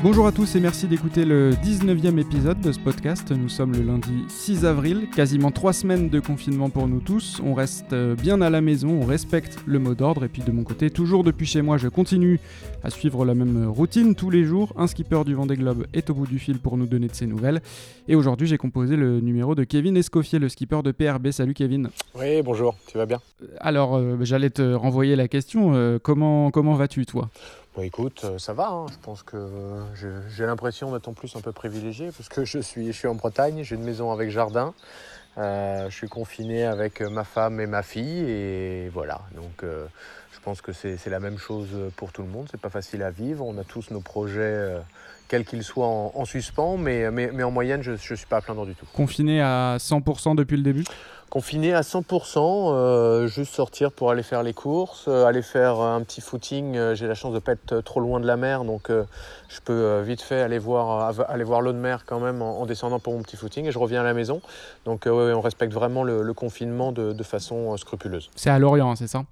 [0.00, 3.32] Bonjour à tous et merci d'écouter le 19e épisode de ce podcast.
[3.32, 7.42] Nous sommes le lundi 6 avril, quasiment trois semaines de confinement pour nous tous.
[7.44, 10.52] On reste euh, bien à la maison, on respecte le mot d'ordre et puis de
[10.52, 12.38] mon côté, toujours depuis chez moi, je continue
[12.84, 14.72] à suivre la même routine tous les jours.
[14.76, 17.26] Un skipper du Vendée Globe est au bout du fil pour nous donner de ses
[17.26, 17.60] nouvelles.
[18.06, 21.32] Et aujourd'hui, j'ai composé le numéro de Kevin Escoffier, le skipper de PRB.
[21.32, 21.90] Salut Kevin.
[22.14, 23.18] Oui, bonjour, tu vas bien?
[23.58, 25.72] Alors, euh, j'allais te renvoyer la question.
[25.74, 27.30] Euh, comment comment vas-tu toi?
[27.78, 28.70] Bon, écoute, euh, ça va.
[28.70, 28.86] hein.
[28.90, 29.36] Je pense que
[29.94, 33.06] j'ai j'ai l'impression d'être en plus un peu privilégié parce que je suis, je suis
[33.06, 34.74] en Bretagne, j'ai une maison avec jardin.
[35.36, 39.20] Euh, je suis confiné avec ma femme et ma fille et voilà.
[39.36, 39.86] Donc, euh,
[40.32, 42.48] je pense que c'est la même chose pour tout le monde.
[42.50, 43.46] C'est pas facile à vivre.
[43.46, 44.80] On a tous nos projets, euh,
[45.28, 48.38] quels qu'ils soient, en, en suspens, mais, mais, mais en moyenne, je, je suis pas
[48.38, 48.86] à plaindre du tout.
[48.92, 50.82] Confiné à 100% depuis le début?
[51.30, 56.00] Confiné à 100%, euh, juste sortir pour aller faire les courses, euh, aller faire un
[56.02, 56.74] petit footing.
[56.76, 59.04] Euh, J'ai la chance de ne pas être trop loin de la mer, donc euh,
[59.50, 62.64] je peux vite fait aller voir, aller voir l'eau de mer quand même en, en
[62.66, 64.40] descendant pour mon petit footing et je reviens à la maison.
[64.86, 68.30] Donc ouais, ouais, on respecte vraiment le, le confinement de, de façon scrupuleuse.
[68.34, 69.24] C'est à Lorient, c'est ça?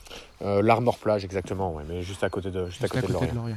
[0.43, 3.35] L'Armor Plage exactement, ouais, mais juste à côté de, juste à côté de Lorient.
[3.35, 3.57] Lorient.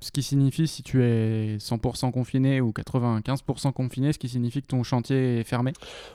[0.00, 4.68] Ce qui signifie, si tu es 100% confiné ou 95% confiné, ce qui signifie que
[4.68, 5.72] ton chantier est fermé?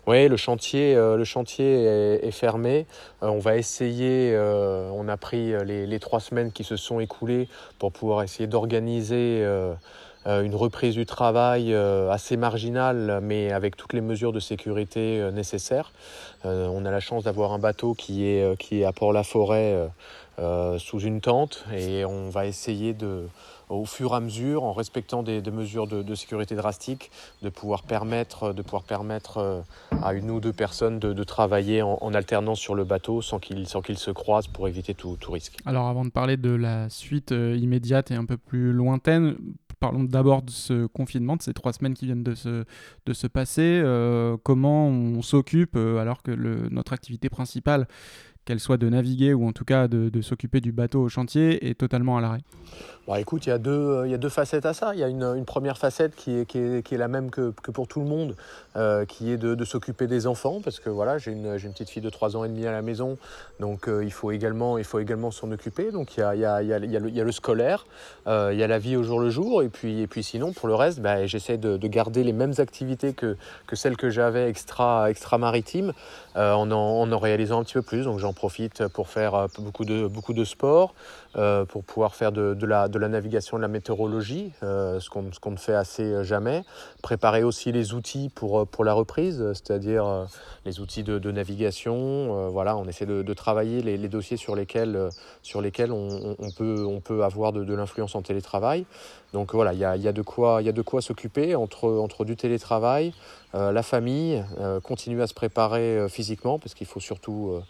[0.07, 2.85] Oui, le chantier, le chantier est, fermé.
[3.21, 6.75] Euh, on va essayer, euh, on a pris euh, les, les trois semaines qui se
[6.75, 7.47] sont écoulées
[7.79, 9.43] pour pouvoir essayer d'organiser
[10.25, 15.91] une reprise du travail assez marginale, mais avec toutes les mesures de sécurité nécessaires.
[16.45, 19.89] On a la chance d'avoir un bateau qui est, qui est à Port-la-Forêt
[20.77, 23.27] sous une tente et on va essayer de
[23.69, 27.11] au fur et à mesure, en respectant des, mesures de, sécurité drastiques,
[27.41, 29.61] de pouvoir permettre, de pouvoir permettre euh,
[30.01, 33.97] à une ou deux personnes de, travailler en, alternance sur le bateau sans qu'ils qu'ils
[33.97, 35.57] se croisent pour éviter tout, risque.
[35.65, 39.35] Alors avant de parler de la suite euh, immédiate et un peu plus lointaine,
[39.79, 42.65] parlons d'abord de ce confinement, de ces trois semaines qui viennent de se,
[43.05, 43.81] de se passer.
[43.83, 47.87] Euh, comment on s'occupe alors que notre activité principale,
[48.45, 51.75] qu'elle soit de naviguer ou en tout cas de, s'occuper du bateau au chantier, est
[51.75, 52.41] totalement à l'arrêt
[53.05, 54.93] Bon, écoute, il y, a deux, euh, y a deux facettes à ça.
[54.93, 57.85] Il y a une, première facette qui est, qui est, la même que, que pour
[57.85, 58.37] tout le monde,
[58.77, 62.01] euh, qui est de, s'occuper des enfants, parce que voilà, j'ai une, une petite fille
[62.01, 63.17] de 3 ans et demi à la maison,
[63.59, 65.91] donc euh, il faut également, également s'en occuper.
[65.91, 67.85] Donc il y a, y a- y a- y a le, scolaire,
[68.25, 70.69] il y a la vie au jour le jour, et puis, et puis sinon, pour
[70.69, 73.35] le reste, bah, j'essaie de, de garder les mêmes activités que,
[73.67, 75.37] que celles que j'avais extra, extra
[76.35, 78.03] en, en, en réalisant un petit peu plus.
[78.05, 80.93] Donc profite pour faire euh, beaucoup de, beaucoup de sport,
[81.35, 85.51] euh, pour pouvoir faire de, la, de la navigation, de la météorologie, euh, ce qu'on
[85.51, 86.63] ne fait assez jamais.
[87.01, 90.27] Préparer aussi les outils pour, euh, pour la reprise, c'est-à-dire
[90.65, 92.51] les outils de, navigation.
[92.51, 95.09] voilà, on essaie de, travailler les, dossiers sur lesquels,
[95.41, 98.85] sur lesquels on, peut, on peut avoir de, l'influence en télétravail.
[99.33, 103.13] Donc voilà, il y a, y a de quoi, quoi s'occuper entre, entre du télétravail,
[103.53, 104.43] la famille,
[104.83, 107.61] continuer à se préparer physiquement, parce qu'il faut surtout,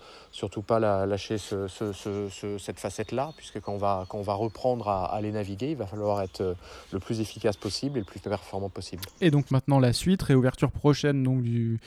[0.53, 4.21] surtout pas lâcher ce- ce- ce- ce- cette facette-là, puisque quand on va, quand on
[4.21, 6.53] va reprendre à, à aller naviguer, il va falloir être euh,
[6.91, 9.01] le plus efficace possible et le plus performant possible.
[9.19, 11.79] Et donc maintenant la suite, réouverture prochaine donc du,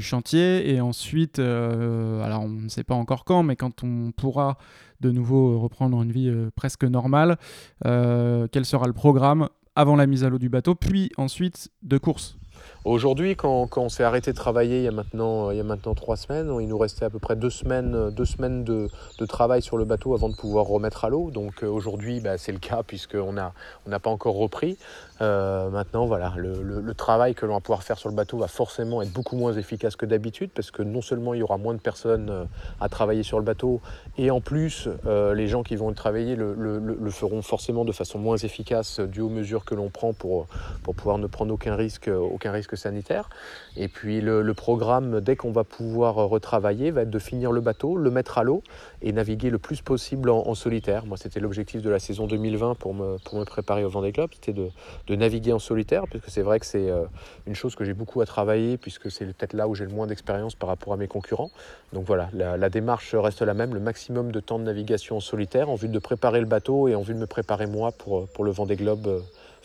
[0.00, 4.56] chantier et ensuite, euh, alors on ne sait pas encore quand, mais quand on pourra
[5.00, 7.36] de nouveau reprendre une vie euh, presque normale,
[7.82, 12.38] quel sera le programme avant la mise à l'eau du bateau, puis ensuite de course?
[12.84, 15.64] Aujourd'hui, quand, quand on s'est arrêté de travailler il y, a maintenant, il y a
[15.64, 18.88] maintenant trois semaines, il nous restait à peu près deux semaines, deux semaines de,
[19.18, 21.30] de travail sur le bateau avant de pouvoir remettre à l'eau.
[21.30, 23.52] Donc euh, aujourd'hui, bah, c'est le cas puisqu'on n'a
[23.86, 24.76] on pas encore repris.
[25.20, 28.48] Euh, maintenant, voilà, le, le- travail que l'on va pouvoir faire sur le bateau va
[28.48, 31.74] forcément être beaucoup moins efficace que d'habitude parce que non seulement il y aura moins
[31.74, 32.44] de personnes euh,
[32.80, 33.80] à travailler sur le bateau
[34.16, 38.18] et en plus, les gens qui vont le travailler le, le- feront forcément de façon
[38.18, 40.46] moins efficace dû aux mesures que l'on prend pour,
[40.82, 43.28] pour pouvoir ne prendre aucun risque, aucun risque sanitaire.
[43.76, 47.60] Et puis le, programme, dès qu'on va pouvoir euh, retravailler, va être de finir le
[47.60, 48.62] bateau, le mettre à l'eau
[49.02, 51.06] et naviguer le plus possible en, solitaire.
[51.06, 54.30] Moi, c'était l'objectif de la saison 2020 pour me, pour me préparer au Vendée Globe,
[54.32, 57.04] c'était de, naviguer en solitaire, puisque c'est vrai que c'est euh,
[57.46, 60.06] une chose que j'ai beaucoup à travailler, puisque c'est peut-être là où j'ai le moins
[60.06, 61.50] d'expérience par rapport à mes concurrents.
[61.92, 65.20] Donc voilà, la, la démarche reste la même, le maximum de temps de navigation en
[65.20, 68.28] solitaire, en vue de préparer le bateau et en vue de me préparer moi pour,
[68.28, 69.20] pour le Vendée Globe euh,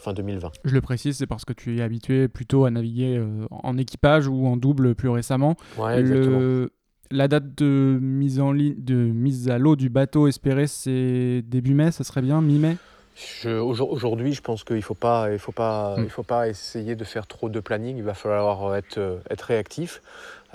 [0.10, 0.52] fin 2020.
[0.66, 4.28] Je le précise, c'est parce que tu es habitué plutôt à naviguer euh, en équipage
[4.28, 5.56] ou en double plus récemment.
[5.78, 6.40] Ouais, exactement.
[6.40, 6.70] Le-
[7.12, 11.74] La date de mise, en ligne, de mise à l'eau du bateau espéré, c'est début
[11.74, 12.78] mai, ça serait bien, mi-mai?
[13.46, 17.04] Aujourd'hui, je pense qu'il ne faut, pas- il faut, pas- il faut pas essayer de
[17.04, 17.98] faire trop de planning.
[17.98, 20.02] Il va falloir être, euh, être réactif.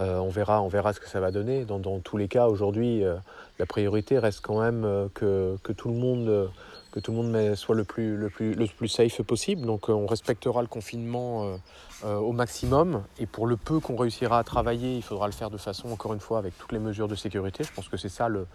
[0.00, 1.64] Euh, on, verra, on verra ce que ça va donner.
[1.64, 3.14] Dans, dans tous les cas, aujourd'hui, euh,
[3.58, 6.46] la priorité reste quand même euh, que, que tout le monde, euh,
[6.94, 9.66] que tout le monde soit le plus, safe possible.
[9.66, 11.58] Donc on respectera le confinement
[12.04, 13.02] au maximum.
[13.18, 16.14] Et pour le peu qu'on réussira à travailler, il faudra le faire de façon, encore
[16.14, 17.64] une fois, avec toutes les mesures de sécurité.
[17.64, 18.46] Je pense que c'est ça le,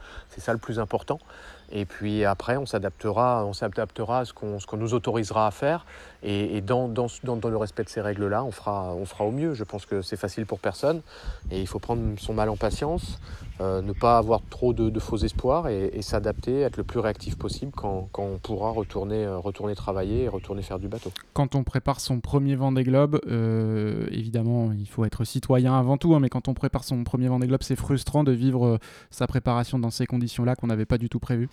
[0.61, 1.19] plus important.
[1.71, 5.85] Et puis après, on s'adaptera, on s'adaptera à ce qu'on, nous autorisera à faire.
[6.23, 9.53] Et, dans, le respect de ces règles-là, on fera au mieux.
[9.53, 11.01] Je pense que c'est facile pour personne.
[11.51, 13.19] Et il faut prendre son mal en patience,
[13.61, 17.71] euh, ne pas avoir trop de, faux espoirs et, s'adapter, être le plus réactif possible
[17.75, 21.11] quand, quand, on pourra retourner, euh, retourner travailler et retourner faire du bateau.
[21.33, 26.15] Quand on prépare son premier Vendée Globe, euh, évidemment, il faut être citoyen avant tout,
[26.15, 28.79] hein, mais quand on prépare son premier Vendée Globe, c'est frustrant de vivre
[29.09, 31.49] sa préparation dans ces conditions-là qu'on n'avait pas du tout prévues.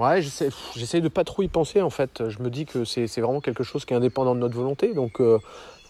[0.00, 2.30] Ouais, j'essaie de pas trop y penser en fait.
[2.30, 4.94] Je me dis que c'est vraiment quelque chose qui est indépendant de notre volonté.
[4.94, 5.38] Donc euh,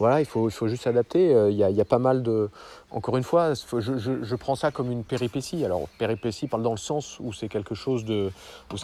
[0.00, 1.32] voilà, il faut, il faut juste s'adapter.
[1.32, 2.50] Euh, il y, a pas mal de,
[2.90, 5.64] encore une fois, je, prends ça comme une péripétie.
[5.64, 8.32] Alors, péripétie parle dans le sens où c'est quelque chose de,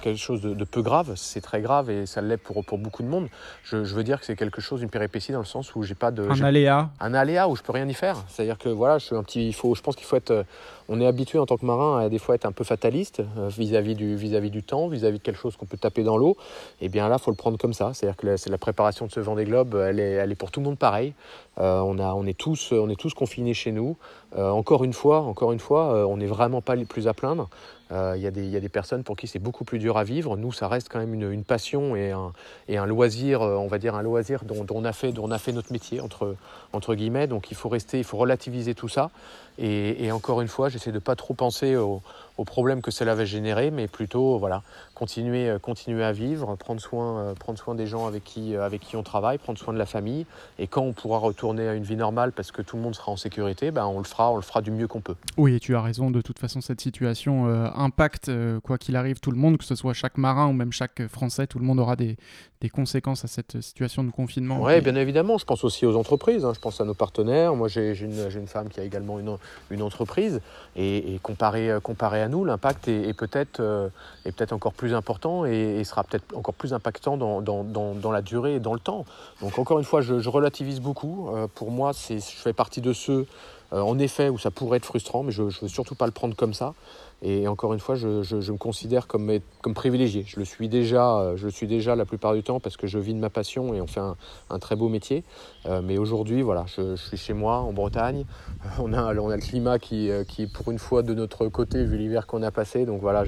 [0.00, 1.12] quelque chose de, peu grave.
[1.16, 3.28] C'est très grave et ça l'est pour, pour beaucoup de monde.
[3.64, 6.10] Je, veux dire que c'est quelque chose, une péripétie dans le sens où j'ai pas
[6.10, 6.28] de.
[6.28, 6.90] Un aléa.
[7.00, 8.16] Un aléa où je peux rien y faire.
[8.28, 9.48] C'est-à-dire que voilà, je suis un petit.
[9.48, 10.44] Il faut, je pense qu'il faut être.
[10.88, 13.48] On est habitué en tant que marin à des fois être un peu fataliste euh,
[13.48, 16.36] vis-à-vis du, temps, vis-à-vis de quelque chose qu'on peut taper dans l'eau.
[16.80, 17.92] Et bien là, faut le prendre comme ça.
[17.94, 20.66] C'est-à-dire que la préparation de ce Vendée Globe, elle est, elle est pour tout le
[20.66, 21.14] monde pareil.
[21.58, 23.96] Euh, on est tous confinés chez nous.
[24.36, 27.14] Euh, encore une fois, encore une fois, euh, on n'est vraiment pas les plus à
[27.14, 27.48] plaindre.
[27.92, 30.36] Euh, il y, a des personnes pour qui c'est beaucoup plus dur à vivre.
[30.36, 34.42] Nous, ça reste quand même une, passion et un, loisir, on va dire un loisir
[34.44, 35.12] dont, on a fait,
[35.52, 36.34] notre métier entre,
[36.72, 37.28] entre guillemets.
[37.28, 39.10] Donc il faut rester, il faut relativiser tout ça.
[39.58, 42.02] Et, encore une fois, j'essaie de pas trop penser au,
[42.38, 44.62] aux problèmes que cela va générer, mais plutôt voilà,
[44.94, 48.64] continuer, euh, continuer à vivre, prendre soin, euh, prendre soin des gens avec qui, euh,
[48.64, 50.26] avec qui on travaille, prendre soin de la famille.
[50.58, 53.12] Et quand on pourra retourner à une vie normale parce que tout le monde sera
[53.12, 55.14] en sécurité, ben on le fera, on le fera du mieux qu'on peut.
[55.36, 56.10] Oui, et tu as raison.
[56.10, 58.30] De toute façon, cette situation impacte,
[58.62, 61.46] quoi qu'il arrive, tout le monde, que ce soit chaque marin ou même chaque Français.
[61.46, 62.16] Tout le monde aura des,
[62.60, 64.62] des conséquences à cette situation de confinement.
[64.62, 65.36] Oui, bien évidemment.
[65.38, 66.44] Je pense aussi aux entreprises.
[66.44, 66.52] Hein.
[66.54, 67.54] Je pense à nos partenaires.
[67.54, 69.36] Moi, j'ai une, une, femme qui a également une,
[69.70, 70.40] une entreprise.
[70.74, 73.88] Et, et comparé, comparé à nous, l'impact est, peut-être euh,
[74.36, 78.56] peut encore plus important et, sera peut-être encore plus impactant dans, dans, dans, la durée
[78.56, 79.04] et dans le temps.
[79.40, 81.28] Donc encore une fois, je, relativise beaucoup.
[81.30, 83.26] Euh, pour moi, je fais partie de ceux,
[83.72, 86.36] en effet, où ça pourrait être frustrant, mais je ne veux surtout pas le prendre
[86.36, 86.74] comme ça.
[87.22, 88.06] Et encore une fois, je,
[88.52, 90.24] me considère comme, comme privilégié.
[90.26, 92.86] Je le, suis déjà, euh, je le suis déjà la plupart du temps parce que
[92.86, 95.24] je vis de ma passion et on fait un, très beau métier.
[95.64, 98.24] Euh, mais aujourd'hui, voilà, je, suis chez moi en Bretagne.
[98.78, 101.48] On a, on a le climat qui, euh, qui est pour une fois de notre
[101.48, 102.84] côté vu l'hiver qu'on a passé.
[102.84, 103.24] Donc voilà,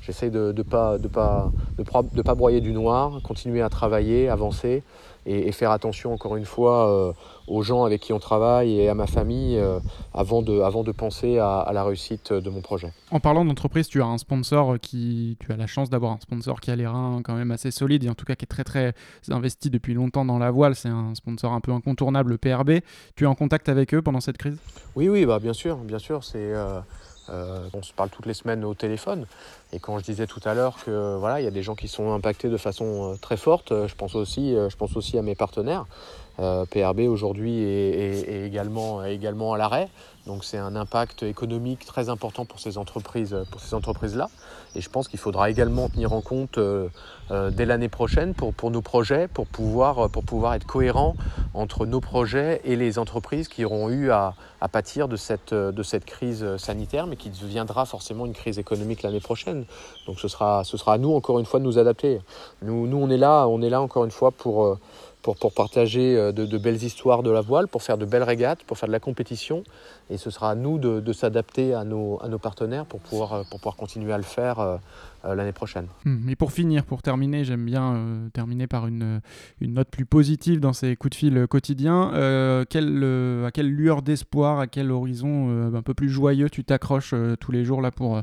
[0.00, 4.28] j'essaie de ne de pas, de pas, de pas broyer du noir, continuer à travailler,
[4.28, 4.82] avancer
[5.30, 7.12] et, faire attention encore une fois euh,
[7.46, 9.78] aux gens avec qui on travaille et à ma famille euh,
[10.14, 12.92] avant, de, avant de penser à, la réussite de mon projet.
[13.10, 16.60] En parlant d'entreprise, tu as un sponsor qui, tu as la chance d'avoir un sponsor
[16.60, 18.64] qui a les reins quand même assez solides et en tout cas qui est très
[18.64, 18.94] très
[19.28, 20.74] investi depuis longtemps dans la voile.
[20.74, 22.80] C'est un sponsor un peu incontournable, le PRB.
[23.16, 24.58] Tu es en contact avec eux pendant cette crise?
[24.96, 26.24] Oui, oui, bah bien sûr, bien sûr.
[26.24, 26.80] C'est euh,
[27.30, 29.26] on se parle toutes les semaines au téléphone.
[29.72, 31.88] Et quand je disais tout à l'heure que voilà, il y a des gens qui
[31.88, 35.16] sont impactés de façon euh, très forte, euh, je pense aussi, euh, je pense aussi
[35.16, 35.86] à mes partenaires.
[36.70, 39.88] PRB aujourd'hui est, également, à l'arrêt.
[40.26, 44.28] Donc c'est un impact économique très important pour ces entreprises, pour ces entreprises-là.
[44.74, 46.58] Et je pense qu'il faudra également tenir en compte
[47.30, 50.08] dès l'année prochaine pour, nos projets, pour pouvoir,
[50.54, 51.16] être cohérent
[51.54, 56.56] entre nos projets et les entreprises qui auront eu à, à pâtir de cette, crise
[56.56, 59.64] sanitaire, mais qui deviendra forcément une crise économique l'année prochaine.
[60.06, 62.20] Donc ce sera, à nous encore une fois de nous adapter.
[62.62, 64.78] Nous, nous on est là, on est là encore une fois pour, euh,
[65.22, 68.64] pour, pour partager euh, de, belles histoires de la voile, pour faire de belles régates,
[68.64, 69.64] pour faire de la compétition.
[70.08, 73.76] Et ce sera à nous de, s'adapter à nos, partenaires pour pouvoir, euh, pour pouvoir
[73.76, 74.78] continuer à le faire
[75.22, 75.86] l'année prochaine.
[76.06, 79.20] Hum, et pour finir, pour terminer, j'aime bien terminer par une,
[79.60, 82.10] une, note plus positive dans ces coups de fil quotidiens.
[82.12, 87.64] à quelle lueur d'espoir, à quel horizon un peu plus joyeux tu t'accroches tous les
[87.64, 88.22] jours là pour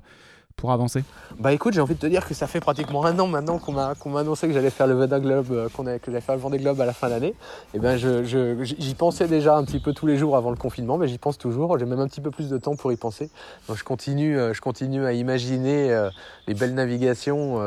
[0.58, 1.04] pour avancer
[1.38, 3.74] Bah écoute, j'ai envie de te dire que ça fait pratiquement un an maintenant qu'on
[3.74, 6.58] m'a m'a annoncé que j'allais faire le Vendée Globe, euh, qu'on que faire le Vendée
[6.58, 7.28] Globe à la fin d'année.
[7.28, 7.36] Et
[7.76, 8.24] eh bien je,
[8.64, 11.38] j'y pensais déjà un petit peu tous les jours avant le confinement, mais j'y pense
[11.38, 11.78] toujours.
[11.78, 13.30] J'ai même un petit peu plus de temps pour y penser.
[13.68, 16.10] Donc je continue, euh, je continue à imaginer euh,
[16.48, 17.62] les belles navigations,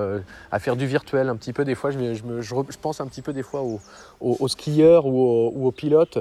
[0.51, 1.65] à faire du virtuel un petit peu.
[1.65, 3.79] Des fois, je, je, je, pense un petit peu des fois aux,
[4.21, 6.19] aux, skieurs ou aux, pilotes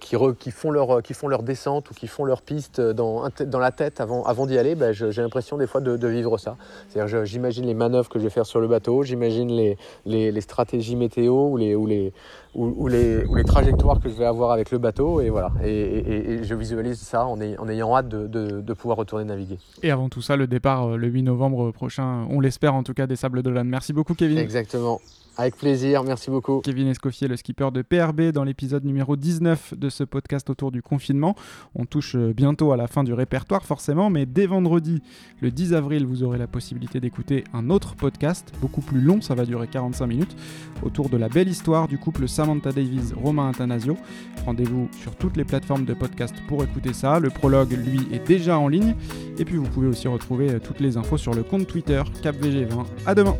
[0.00, 3.58] qui, qui, font leur, qui font leur descente ou qui font leur piste dans, dans
[3.58, 4.74] la tête avant, avant d'y aller.
[4.74, 6.56] Bah, j'ai l'impression des fois de de vivre ça.
[6.88, 10.96] C'est-à-dire j'imagine les manœuvres que je vais faire sur le bateau, j'imagine les, les, stratégies
[10.96, 12.12] météo ou les, ou les,
[12.58, 15.20] ou, les, les, trajectoires que je vais avoir avec le bateau.
[15.20, 15.52] Et voilà.
[15.64, 19.58] Et, je visualise ça en, en ayant hâte de, de, pouvoir retourner naviguer.
[19.82, 23.06] Et avant tout ça, le départ le 8 novembre prochain, on l'espère en tout cas,
[23.06, 23.68] des Sables d'Olonne.
[23.68, 24.38] Merci beaucoup, Kevin.
[24.38, 25.00] Exactement.
[25.40, 26.62] Avec plaisir, merci beaucoup.
[26.62, 30.82] Kevin Escoffier, le skipper de PRB, dans l'épisode numéro 19 de ce podcast autour du
[30.82, 31.36] confinement.
[31.76, 35.00] On touche euh, bientôt à la fin du répertoire, forcément, mais dès vendredi,
[35.40, 39.36] le 10 avril, vous aurez la possibilité d'écouter un autre podcast, beaucoup plus long, ça
[39.36, 40.36] va durer 45 minutes,
[40.82, 43.96] autour de la belle histoire du couple Davies-Romain Athanasio.
[44.44, 47.20] Rendez-vous sur toutes les plateformes de podcast pour écouter ça.
[47.20, 48.94] Le prologue, lui, est déjà en ligne.
[49.38, 52.84] Et puis, vous pouvez aussi retrouver euh, toutes les infos sur le compte Twitter CapVG20.
[53.06, 53.36] À demain!